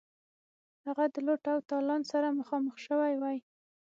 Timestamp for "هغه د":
0.85-1.15